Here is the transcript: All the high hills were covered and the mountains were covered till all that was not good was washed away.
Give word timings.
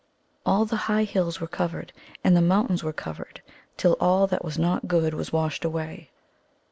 All 0.47 0.65
the 0.65 0.75
high 0.89 1.03
hills 1.03 1.39
were 1.39 1.45
covered 1.45 1.93
and 2.23 2.35
the 2.35 2.41
mountains 2.41 2.83
were 2.83 2.91
covered 2.91 3.43
till 3.77 3.95
all 3.99 4.25
that 4.25 4.43
was 4.43 4.57
not 4.57 4.87
good 4.87 5.13
was 5.13 5.31
washed 5.31 5.63
away. 5.63 6.09